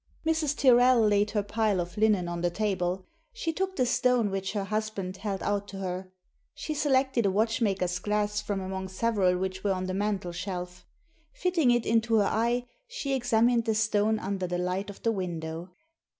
[0.25, 0.57] Mrs.
[0.59, 3.05] Tyrrel laid her pile of linen on the table.
[3.33, 6.11] She took the stone which her husband held out to her.
[6.55, 10.87] She selected a watchmaker's glass from among several which were on the mantel shelf.
[11.33, 15.69] Fitting it into her eye, she examined the stone under the light of the window.